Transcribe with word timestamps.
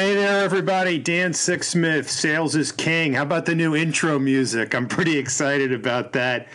Hey 0.00 0.14
there, 0.14 0.42
everybody. 0.42 0.96
Dan 0.96 1.32
Sixsmith, 1.32 2.08
Sales 2.08 2.56
is 2.56 2.72
King. 2.72 3.12
How 3.12 3.22
about 3.22 3.44
the 3.44 3.54
new 3.54 3.76
intro 3.76 4.18
music? 4.18 4.74
I'm 4.74 4.88
pretty 4.88 5.18
excited 5.18 5.74
about 5.74 6.14
that. 6.14 6.48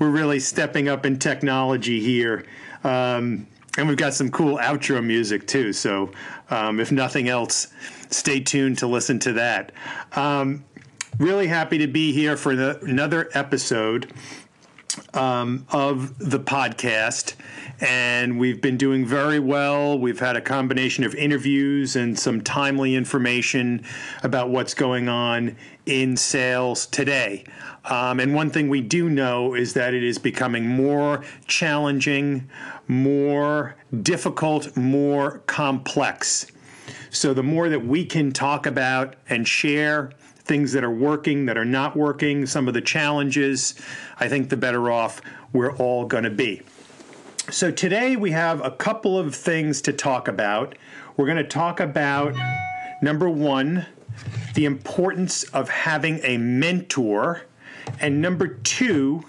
We're 0.00 0.10
really 0.10 0.40
stepping 0.40 0.88
up 0.88 1.06
in 1.06 1.16
technology 1.16 2.00
here. 2.00 2.44
Um, 2.82 3.46
and 3.78 3.86
we've 3.86 3.96
got 3.96 4.12
some 4.12 4.28
cool 4.32 4.58
outro 4.58 5.04
music 5.04 5.46
too. 5.46 5.72
So, 5.72 6.10
um, 6.50 6.80
if 6.80 6.90
nothing 6.90 7.28
else, 7.28 7.68
stay 8.10 8.40
tuned 8.40 8.78
to 8.78 8.88
listen 8.88 9.20
to 9.20 9.34
that. 9.34 9.70
Um, 10.16 10.64
really 11.16 11.46
happy 11.46 11.78
to 11.78 11.86
be 11.86 12.12
here 12.12 12.36
for 12.36 12.56
the, 12.56 12.80
another 12.80 13.30
episode 13.34 14.12
um, 15.14 15.66
of 15.70 16.18
the 16.18 16.40
podcast. 16.40 17.34
And 17.80 18.38
we've 18.38 18.60
been 18.60 18.76
doing 18.76 19.06
very 19.06 19.38
well. 19.38 19.98
We've 19.98 20.18
had 20.18 20.36
a 20.36 20.40
combination 20.40 21.04
of 21.04 21.14
interviews 21.14 21.96
and 21.96 22.18
some 22.18 22.42
timely 22.42 22.94
information 22.94 23.84
about 24.22 24.50
what's 24.50 24.74
going 24.74 25.08
on 25.08 25.56
in 25.86 26.16
sales 26.16 26.86
today. 26.86 27.44
Um, 27.86 28.20
and 28.20 28.34
one 28.34 28.50
thing 28.50 28.68
we 28.68 28.82
do 28.82 29.08
know 29.08 29.54
is 29.54 29.72
that 29.74 29.94
it 29.94 30.04
is 30.04 30.18
becoming 30.18 30.68
more 30.68 31.24
challenging, 31.46 32.50
more 32.86 33.76
difficult, 34.02 34.76
more 34.76 35.38
complex. 35.46 36.46
So 37.10 37.32
the 37.32 37.42
more 37.42 37.68
that 37.68 37.84
we 37.84 38.04
can 38.04 38.32
talk 38.32 38.66
about 38.66 39.16
and 39.28 39.48
share 39.48 40.12
things 40.50 40.72
that 40.72 40.82
are 40.82 40.90
working, 40.90 41.46
that 41.46 41.56
are 41.56 41.64
not 41.64 41.94
working, 41.94 42.44
some 42.44 42.66
of 42.66 42.74
the 42.74 42.80
challenges, 42.80 43.76
I 44.18 44.26
think 44.26 44.48
the 44.48 44.56
better 44.56 44.90
off 44.90 45.22
we're 45.52 45.72
all 45.76 46.06
going 46.06 46.24
to 46.24 46.30
be. 46.30 46.62
So 47.52 47.70
today 47.70 48.16
we 48.16 48.32
have 48.32 48.60
a 48.64 48.72
couple 48.72 49.16
of 49.16 49.32
things 49.32 49.80
to 49.82 49.92
talk 49.92 50.26
about. 50.26 50.74
We're 51.16 51.26
going 51.26 51.36
to 51.36 51.44
talk 51.44 51.78
about 51.78 52.34
number 53.00 53.30
one, 53.30 53.86
the 54.54 54.64
importance 54.64 55.44
of 55.44 55.68
having 55.68 56.18
a 56.24 56.36
mentor, 56.36 57.42
and 58.00 58.20
number 58.20 58.48
two, 58.48 59.22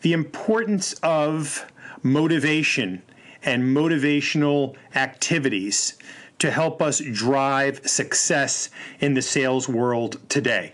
the 0.00 0.14
importance 0.14 0.94
of 0.94 1.64
motivation 2.02 3.02
and 3.44 3.62
motivational 3.62 4.74
activities 4.96 5.96
to 6.38 6.50
help 6.50 6.82
us 6.82 7.00
drive 7.00 7.80
success 7.88 8.70
in 9.00 9.14
the 9.14 9.22
sales 9.22 9.68
world 9.68 10.20
today. 10.28 10.72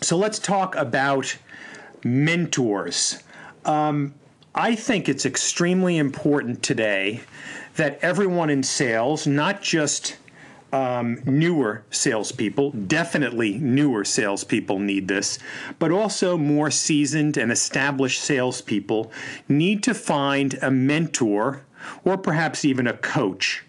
So 0.00 0.16
let's 0.16 0.38
talk 0.38 0.74
about 0.74 1.36
mentors. 2.04 3.22
Um, 3.64 4.14
I 4.54 4.74
think 4.74 5.08
it's 5.08 5.26
extremely 5.26 5.98
important 5.98 6.62
today 6.62 7.20
that 7.76 7.98
everyone 8.02 8.50
in 8.50 8.62
sales, 8.62 9.26
not 9.26 9.62
just 9.62 10.16
um, 10.72 11.20
newer 11.24 11.84
salespeople, 11.90 12.70
definitely 12.72 13.58
newer 13.58 14.04
salespeople 14.04 14.78
need 14.78 15.08
this, 15.08 15.38
but 15.78 15.90
also 15.90 16.36
more 16.36 16.70
seasoned 16.70 17.36
and 17.36 17.52
established 17.52 18.22
salespeople 18.22 19.12
need 19.48 19.82
to 19.82 19.94
find 19.94 20.54
a 20.62 20.70
mentor 20.70 21.62
or 22.04 22.18
perhaps 22.18 22.64
even 22.64 22.86
a 22.86 22.96
coach 22.96 23.64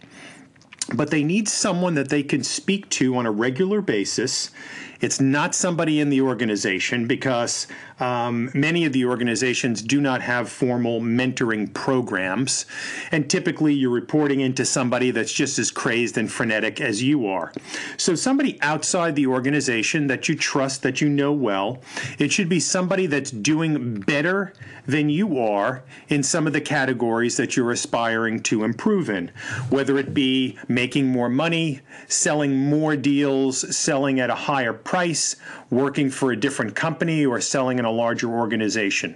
but 0.94 1.12
they 1.12 1.24
need 1.24 1.48
someone 1.48 1.96
that 1.96 2.10
they 2.10 2.24
can 2.24 2.44
speak 2.44 2.90
to 2.90 3.16
on 3.16 3.26
a 3.26 3.32
regular 3.32 3.82
basis. 3.82 4.52
It's 5.02 5.20
not 5.22 5.56
somebody 5.56 6.00
in 6.00 6.10
the 6.10 6.22
organization 6.22 7.08
because 7.08 7.68
um, 8.00 8.52
many 8.54 8.86
of 8.86 8.94
the 8.94 9.06
organizations 9.06 9.82
do 9.82 10.00
not 10.00 10.22
have 10.22 10.50
formal 10.50 11.02
mentoring 11.02 11.74
programs. 11.74 12.66
And 13.12 13.30
typically, 13.30 13.74
you're 13.74 13.92
reporting 13.92 14.42
into 14.42 14.66
somebody 14.66 15.12
that's 15.12 15.34
just 15.34 15.58
as 15.58 15.72
crazed 15.72 16.18
and 16.18 16.32
frenetic 16.32 16.80
as 16.80 17.02
you 17.02 17.28
are. 17.28 17.52
So, 17.98 18.16
somebody 18.16 18.62
outside 18.62 19.16
the 19.16 19.28
organization 19.28 20.08
that 20.08 20.30
you 20.30 20.36
trust, 20.36 20.84
that 20.84 21.02
you 21.02 21.10
know 21.10 21.32
well, 21.32 21.82
it 22.20 22.32
should 22.32 22.50
be 22.50 22.60
somebody 22.60 23.08
that's 23.08 23.32
doing 23.32 24.00
better 24.02 24.54
than 24.86 25.10
you 25.10 25.40
are 25.40 25.84
in 26.10 26.24
some 26.24 26.48
of 26.48 26.54
the 26.54 26.62
categories 26.62 27.38
that 27.38 27.58
you're 27.58 27.72
aspiring 27.72 28.42
to 28.42 28.64
improve 28.64 29.10
in, 29.10 29.32
whether 29.70 29.98
it 29.98 30.14
be 30.14 30.58
making 30.68 31.08
more 31.08 31.30
money, 31.30 31.82
selling 32.08 32.56
more 32.56 32.96
deals, 32.96 33.76
selling 33.76 34.20
at 34.20 34.30
a 34.30 34.36
higher 34.36 34.74
price, 34.88 35.36
working 35.70 36.10
for 36.10 36.32
a 36.32 36.36
different 36.36 36.74
company, 36.76 37.26
or 37.26 37.40
selling 37.42 37.78
in 37.78 37.86
a 37.86 37.92
larger 37.92 38.30
organization. 38.30 39.16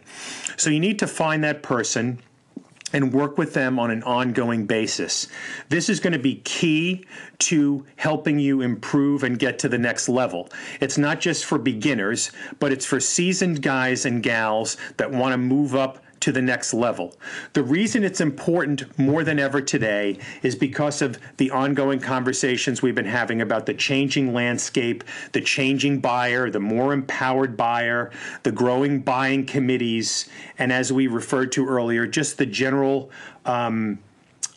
So 0.58 0.70
you 0.70 0.80
need 0.80 1.00
to 1.00 1.08
find 1.08 1.44
that 1.44 1.64
person 1.64 2.20
and 2.94 3.14
work 3.14 3.38
with 3.38 3.54
them 3.54 3.80
on 3.80 3.90
an 3.90 4.04
ongoing 4.04 4.66
basis. 4.66 5.28
This 5.70 5.88
is 5.88 6.02
going 6.02 6.12
to 6.12 6.20
be 6.20 6.36
key 6.44 7.06
to 7.40 7.86
helping 7.96 8.38
you 8.38 8.60
improve 8.62 9.24
and 9.24 9.40
get 9.40 9.60
to 9.60 9.70
the 9.70 9.78
next 9.78 10.10
level. 10.10 10.50
It's 10.81 10.98
not 10.98 11.22
just 11.22 11.46
for 11.46 11.58
beginners, 11.58 12.31
but 12.60 12.74
it's 12.74 12.86
for 12.86 13.00
seasoned 13.00 13.62
guys 13.62 14.06
and 14.06 14.22
gals 14.22 14.76
that 14.98 15.10
want 15.10 15.31
to 15.31 15.38
move 15.38 15.74
up 15.74 16.04
to 16.22 16.32
the 16.32 16.42
next 16.42 16.74
level. 16.74 17.16
The 17.54 17.64
reason 17.64 18.04
it's 18.04 18.22
important 18.22 18.98
more 18.98 19.24
than 19.24 19.40
ever 19.40 19.62
today 19.62 20.18
is 20.42 20.56
because 20.56 21.02
of 21.02 21.20
the 21.38 21.52
ongoing 21.52 22.00
conversations 22.00 22.82
we've 22.82 22.96
been 22.96 23.06
having 23.06 23.42
about 23.42 23.66
the 23.66 23.74
changing 23.74 24.34
landscape, 24.34 25.04
the 25.34 25.42
changing 25.42 26.00
buyer, 26.00 26.50
the 26.50 26.60
more 26.60 26.94
empowered 26.94 27.58
buyer, 27.58 28.12
the 28.44 28.52
growing 28.52 29.02
buying 29.02 29.46
committees, 29.46 30.30
and 30.58 30.72
as 30.72 30.94
we 30.94 31.08
referred 31.08 31.52
to 31.52 31.68
earlier, 31.68 32.08
just 32.08 32.38
the 32.38 32.46
general 32.46 33.10
um, 33.46 34.00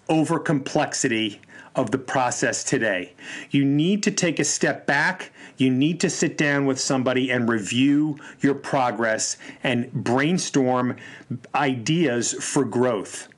over 0.08 0.38
complexity 0.38 1.40
of 1.74 1.90
the 1.90 1.98
process 1.98 2.62
today. 2.62 3.12
You 3.50 3.64
need 3.64 4.02
to 4.04 4.10
take 4.10 4.38
a 4.38 4.44
step 4.44 4.86
back 4.86 5.32
you 5.56 5.70
need 5.70 6.00
to 6.00 6.10
sit 6.10 6.36
down 6.36 6.66
with 6.66 6.80
somebody 6.80 7.30
and 7.30 7.48
review 7.48 8.18
your 8.40 8.54
progress 8.54 9.36
and 9.62 9.92
brainstorm 9.92 10.96
ideas 11.54 12.32
for 12.32 12.64
growth 12.64 13.28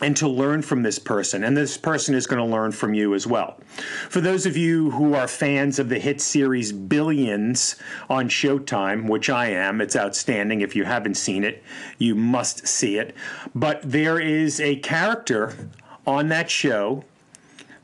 and 0.00 0.16
to 0.16 0.28
learn 0.28 0.62
from 0.62 0.82
this 0.82 0.98
person. 0.98 1.44
And 1.44 1.56
this 1.56 1.76
person 1.76 2.14
is 2.14 2.26
going 2.26 2.38
to 2.38 2.50
learn 2.50 2.72
from 2.72 2.94
you 2.94 3.14
as 3.14 3.26
well. 3.26 3.60
For 4.08 4.20
those 4.20 4.46
of 4.46 4.56
you 4.56 4.90
who 4.90 5.14
are 5.14 5.28
fans 5.28 5.78
of 5.78 5.88
the 5.88 5.98
hit 5.98 6.20
series 6.20 6.72
Billions 6.72 7.76
on 8.08 8.28
Showtime, 8.28 9.08
which 9.08 9.28
I 9.28 9.48
am, 9.48 9.80
it's 9.80 9.96
outstanding. 9.96 10.60
If 10.60 10.74
you 10.74 10.84
haven't 10.84 11.16
seen 11.16 11.44
it, 11.44 11.62
you 11.98 12.14
must 12.14 12.66
see 12.66 12.96
it. 12.96 13.14
But 13.54 13.80
there 13.82 14.18
is 14.18 14.60
a 14.60 14.76
character 14.76 15.70
on 16.06 16.28
that 16.28 16.50
show 16.50 17.04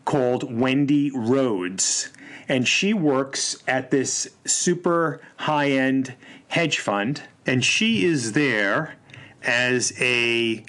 called 0.05 0.59
Wendy 0.59 1.11
Rhodes 1.11 2.11
and 2.49 2.67
she 2.67 2.95
works 2.95 3.63
at 3.67 3.91
this 3.91 4.29
super 4.45 5.21
high 5.37 5.71
end 5.71 6.15
hedge 6.49 6.79
fund, 6.79 7.23
and 7.45 7.65
she 7.65 8.05
is 8.05 8.33
there 8.33 8.95
as 9.43 9.93
a 10.01 10.65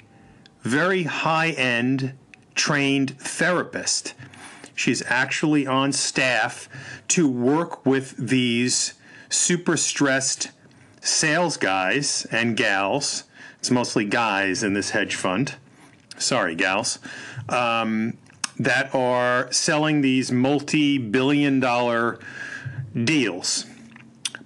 very 0.68 1.04
high 1.04 1.50
end 1.50 2.12
trained 2.54 3.18
therapist. 3.18 4.14
She's 4.74 5.02
actually 5.06 5.66
on 5.66 5.92
staff 5.92 6.68
to 7.08 7.28
work 7.28 7.84
with 7.84 8.16
these 8.16 8.94
super 9.28 9.76
stressed 9.76 10.50
sales 11.00 11.56
guys 11.56 12.26
and 12.30 12.56
gals. 12.56 13.24
It's 13.58 13.70
mostly 13.70 14.04
guys 14.04 14.62
in 14.62 14.74
this 14.74 14.90
hedge 14.90 15.16
fund. 15.16 15.56
Sorry, 16.16 16.54
gals. 16.54 16.98
Um, 17.48 18.18
that 18.58 18.94
are 18.94 19.50
selling 19.52 20.00
these 20.00 20.30
multi 20.30 20.98
billion 20.98 21.60
dollar 21.60 22.18
deals. 23.04 23.64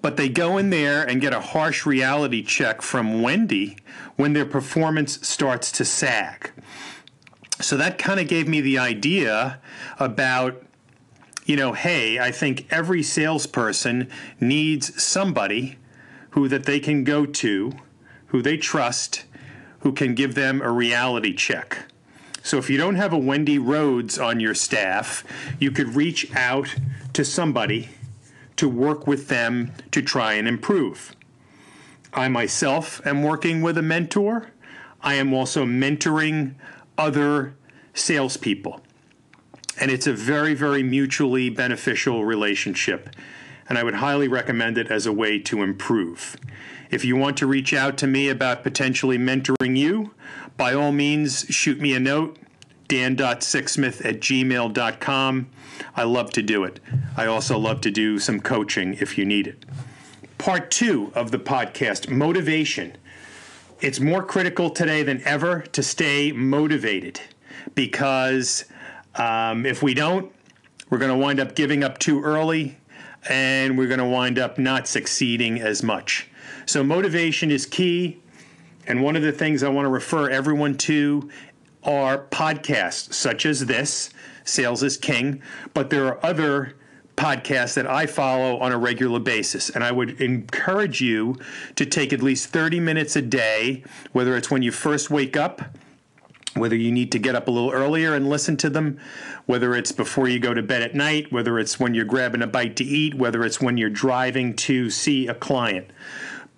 But 0.03 0.17
they 0.17 0.29
go 0.29 0.59
in 0.59 0.71
there 0.71 1.03
and 1.03 1.21
get 1.21 1.33
a 1.33 1.41
harsh 1.41 1.87
reality 1.87 2.43
check 2.43 2.83
from 2.83 3.23
Wendy 3.23 3.79
when 4.17 4.33
their 4.33 4.45
performance 4.45 5.27
starts 5.27 5.71
to 5.73 5.85
sag. 5.85 6.51
So 7.61 7.77
that 7.77 7.99
kind 7.99 8.19
of 8.19 8.27
gave 8.27 8.49
me 8.49 8.61
the 8.61 8.79
idea 8.79 9.61
about, 10.01 10.65
you 11.47 11.55
know, 11.55 11.73
hey, 11.73 12.19
I 12.19 12.33
think 12.33 12.67
every 12.71 13.05
salesperson 13.05 14.11
needs 14.41 15.01
somebody 15.01 15.79
who 16.31 16.49
that 16.49 16.65
they 16.65 16.81
can 16.81 17.05
go 17.05 17.25
to, 17.25 17.73
who 18.27 18.43
they 18.43 18.57
trust, 18.57 19.25
who 19.81 19.93
can 19.93 20.15
give 20.15 20.35
them 20.35 20.61
a 20.61 20.71
reality 20.71 21.35
check. 21.35 21.87
So 22.43 22.59
if 22.59 22.69
you 22.69 22.77
don't 22.77 22.97
have 22.97 23.13
a 23.13 23.19
Wendy 23.19 23.59
Rhodes 23.59 24.19
on 24.19 24.41
your 24.41 24.55
staff, 24.55 25.25
you 25.61 25.71
could 25.71 25.95
reach 25.95 26.35
out 26.35 26.75
to 27.13 27.25
somebody 27.25 27.91
to 28.57 28.69
work 28.69 29.07
with 29.07 29.29
them 29.29 29.73
to 29.91 30.03
try 30.03 30.35
and 30.35 30.47
improve. 30.47 31.15
I 32.13 32.29
myself 32.29 33.01
am 33.07 33.23
working 33.23 33.63
with 33.63 33.79
a 33.79 33.83
mentor. 33.83 34.51
I 35.01 35.15
am 35.15 35.33
also 35.33 35.65
mentoring 35.65 36.55
other 36.99 37.55
salespeople. 37.95 38.81
And 39.81 39.91
it's 39.91 40.07
a 40.07 40.13
very, 40.13 40.55
very 40.55 40.83
mutually 40.83 41.49
beneficial 41.49 42.25
relationship. 42.25 43.11
And 43.69 43.79
I 43.79 43.83
would 43.83 43.95
highly 43.95 44.29
recommend 44.29 44.77
it 44.77 44.91
as 44.91 45.07
a 45.07 45.13
way 45.13 45.39
to 45.41 45.63
improve. 45.63 46.37
If 46.91 47.05
you 47.05 47.17
want 47.17 47.39
to 47.39 47.47
reach 47.47 47.73
out 47.73 47.97
to 47.99 48.07
me 48.07 48.29
about 48.29 48.63
potentially 48.63 49.17
mentoring 49.17 49.79
you, 49.79 50.13
by 50.59 50.75
all 50.75 50.93
means, 50.93 51.47
shoot 51.49 51.81
me 51.81 51.95
a 51.95 52.01
note, 52.01 52.37
dan.sixsmith 52.93 54.05
at 54.05 54.21
gmail.com. 54.21 55.49
I 55.97 56.03
love 56.03 56.31
to 56.33 56.43
do 56.43 56.65
it. 56.65 56.79
I 57.17 57.25
also 57.25 57.59
love 57.59 57.81
to 57.81 57.91
do 57.91 58.19
some 58.19 58.39
coaching 58.39 58.99
if 59.01 59.17
you 59.17 59.25
need 59.25 59.47
it. 59.47 59.65
Part 60.37 60.71
two 60.71 61.11
of 61.15 61.31
the 61.31 61.39
podcast 61.39 62.11
motivation. 62.11 62.99
It's 63.81 63.99
more 63.99 64.23
critical 64.23 64.69
today 64.69 65.03
than 65.03 65.23
ever 65.23 65.63
to 65.73 65.83
stay 65.83 66.33
motivated 66.33 67.19
because 67.75 68.67
um, 69.15 69.65
if 69.65 69.83
we 69.83 69.95
don't, 69.95 70.31
we're 70.91 70.99
going 70.99 71.13
to 71.13 71.17
wind 71.17 71.41
up 71.41 71.55
giving 71.55 71.83
up 71.83 71.97
too 71.97 72.23
early 72.23 72.77
and 73.27 73.79
we're 73.79 73.89
going 73.89 74.01
to 74.01 74.05
wind 74.05 74.39
up 74.39 74.59
not 74.59 74.87
succeeding 74.87 75.63
as 75.63 75.83
much. 75.83 76.29
So, 76.67 76.85
motivation 76.85 77.51
is 77.51 77.65
key. 77.65 78.19
And 78.87 79.03
one 79.03 79.15
of 79.15 79.23
the 79.23 79.31
things 79.31 79.63
I 79.63 79.69
want 79.69 79.87
to 79.87 79.91
refer 79.91 80.29
everyone 80.29 80.77
to 80.79 81.31
are 81.85 82.27
podcasts 82.27 83.13
such 83.13 83.47
as 83.47 83.67
this, 83.67 84.11
Sales 84.45 84.83
is 84.83 84.97
King, 84.97 85.43
but 85.75 85.91
there 85.91 86.07
are 86.07 86.25
other 86.25 86.75
podcasts 87.17 87.75
that 87.75 87.87
I 87.87 88.07
follow 88.07 88.59
on 88.59 88.73
a 88.73 88.79
regular 88.79 89.21
basis. 89.21 89.71
And 89.71 89.85
I 89.85 89.93
would 89.93 90.21
encourage 90.21 91.01
you 91.01 91.37
to 91.77 91.87
take 91.87 92.13
at 92.13 92.23
least 92.23 92.49
30 92.49 92.81
minutes 92.81 93.17
a 93.17 93.23
day, 93.23 93.85
whether 94.13 94.37
it's 94.37 94.51
when 94.51 94.63
you 94.63 94.73
first 94.73 95.11
wake 95.11 95.37
up, 95.37 95.63
whether 96.55 96.77
you 96.77 96.93
need 96.93 97.13
to 97.13 97.19
get 97.19 97.35
up 97.35 97.49
a 97.49 97.51
little 97.51 97.71
earlier 97.71 98.15
and 98.15 98.29
listen 98.29 98.57
to 98.59 98.71
them, 98.71 98.99
whether 99.47 99.75
it's 99.75 99.93
before 99.93 100.29
you 100.29 100.39
go 100.39 100.53
to 100.53 100.63
bed 100.63 100.83
at 100.83 100.95
night, 100.95 101.33
whether 101.33 101.59
it's 101.59 101.81
when 101.81 101.95
you're 101.95 102.05
grabbing 102.05 102.43
a 102.43 102.47
bite 102.47 102.77
to 102.77 102.85
eat, 102.85 103.15
whether 103.15 103.45
it's 103.45 103.61
when 103.61 103.77
you're 103.77 103.91
driving 103.91 104.55
to 104.55 104.91
see 104.91 105.27
a 105.29 105.35
client 105.35 105.87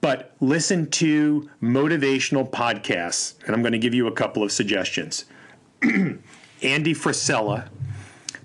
but 0.04 0.34
listen 0.38 0.86
to 0.90 1.48
motivational 1.62 2.46
podcasts. 2.46 3.42
And 3.46 3.54
I'm 3.54 3.62
going 3.62 3.72
to 3.72 3.78
give 3.78 3.94
you 3.94 4.06
a 4.06 4.12
couple 4.12 4.42
of 4.42 4.52
suggestions. 4.52 5.24
Andy 5.82 6.92
Frisella, 6.92 7.70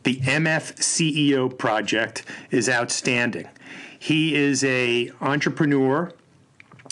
the 0.04 0.22
MF 0.22 0.78
CEO 0.78 1.58
project 1.58 2.24
is 2.50 2.70
outstanding. 2.70 3.46
He 4.00 4.36
is 4.36 4.64
a 4.64 5.12
entrepreneur 5.20 6.14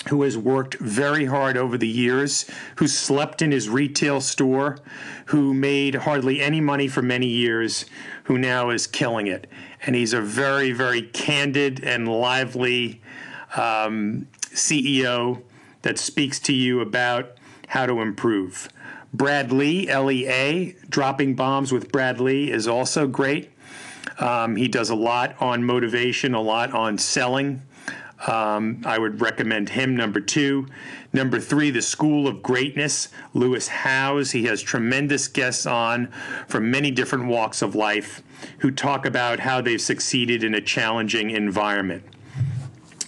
who 0.10 0.24
has 0.24 0.38
worked 0.38 0.76
very 0.80 1.24
hard 1.24 1.56
over 1.56 1.78
the 1.78 1.88
years, 1.88 2.46
who 2.76 2.90
slept 2.90 3.42
in 3.42 3.54
his 3.54 3.70
retail 3.70 4.20
store, 4.20 4.80
who 5.28 5.54
made 5.54 5.96
hardly 5.96 6.42
any 6.42 6.60
money 6.60 6.90
for 6.90 7.02
many 7.02 7.28
years, 7.28 7.86
who 8.26 8.38
now 8.38 8.70
is 8.72 8.86
killing 8.86 9.28
it. 9.28 9.48
And 9.86 9.96
he's 9.96 10.12
a 10.12 10.20
very, 10.20 10.74
very 10.74 11.04
candid 11.04 11.86
and 11.86 12.06
lively 12.06 13.02
um, 13.56 14.28
CEO 14.58 15.42
that 15.84 15.98
speaks 15.98 16.40
to 16.40 16.54
you 16.54 16.82
about 16.82 17.38
how 17.68 17.86
to 17.86 18.02
improve. 18.02 18.70
Brad 19.14 19.52
Lee, 19.52 19.94
LEA, 19.94 20.76
dropping 20.90 21.36
bombs 21.36 21.72
with 21.72 21.92
Brad 21.92 22.20
Lea 22.20 22.52
is 22.52 22.68
also 22.68 23.08
great. 23.08 23.52
Um, 24.20 24.56
he 24.56 24.68
does 24.68 24.90
a 24.90 24.96
lot 24.96 25.36
on 25.42 25.64
motivation, 25.64 26.34
a 26.34 26.42
lot 26.42 26.74
on 26.74 26.98
selling. 26.98 27.62
Um, 28.26 28.82
I 28.86 28.98
would 28.98 29.22
recommend 29.22 29.70
him. 29.70 29.96
Number 29.96 30.20
two. 30.20 30.68
Number 31.14 31.40
three, 31.40 31.70
The 31.70 31.82
School 31.82 32.28
of 32.28 32.42
Greatness, 32.42 33.10
Lewis 33.34 33.68
Howes. 33.68 34.32
He 34.32 34.46
has 34.46 34.62
tremendous 34.62 35.28
guests 35.28 35.66
on 35.66 36.08
from 36.48 36.70
many 36.70 36.92
different 36.92 37.28
walks 37.28 37.62
of 37.62 37.76
life 37.76 38.24
who 38.60 38.72
talk 38.72 39.06
about 39.06 39.40
how 39.40 39.62
they've 39.62 39.82
succeeded 39.82 40.44
in 40.44 40.54
a 40.54 40.62
challenging 40.62 41.30
environment. 41.30 42.04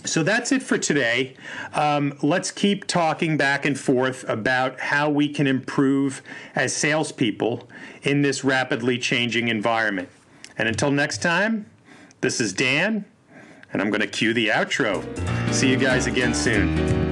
So 0.05 0.23
that's 0.23 0.51
it 0.51 0.63
for 0.63 0.77
today. 0.77 1.35
Um, 1.73 2.17
let's 2.21 2.51
keep 2.51 2.87
talking 2.87 3.37
back 3.37 3.65
and 3.65 3.79
forth 3.79 4.27
about 4.29 4.79
how 4.79 5.09
we 5.09 5.27
can 5.29 5.45
improve 5.45 6.21
as 6.55 6.75
salespeople 6.75 7.67
in 8.03 8.21
this 8.21 8.43
rapidly 8.43 8.97
changing 8.97 9.49
environment. 9.49 10.09
And 10.57 10.67
until 10.67 10.91
next 10.91 11.21
time, 11.21 11.69
this 12.21 12.41
is 12.41 12.53
Dan, 12.53 13.05
and 13.71 13.81
I'm 13.81 13.89
going 13.89 14.01
to 14.01 14.07
cue 14.07 14.33
the 14.33 14.47
outro. 14.49 15.03
See 15.53 15.69
you 15.69 15.77
guys 15.77 16.07
again 16.07 16.33
soon. 16.33 17.08